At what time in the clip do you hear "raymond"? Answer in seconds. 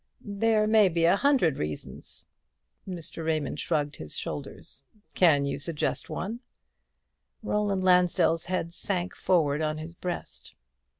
3.23-3.59